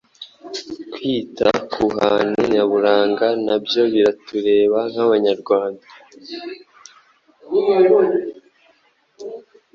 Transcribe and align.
Kwita 0.93 1.49
ku 1.71 1.83
hantu 2.01 2.37
nyaburanga 2.53 3.27
na 3.45 3.55
byo 3.65 3.83
biratureba 3.93 4.79
nk’Abanyarwanda 4.91 5.85